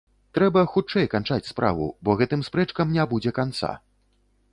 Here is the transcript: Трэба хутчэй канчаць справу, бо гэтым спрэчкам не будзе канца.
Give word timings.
Трэба 0.35 0.61
хутчэй 0.75 1.07
канчаць 1.13 1.45
справу, 1.51 1.85
бо 2.09 2.15
гэтым 2.21 2.41
спрэчкам 2.47 2.97
не 2.97 3.05
будзе 3.13 3.35
канца. 3.39 3.71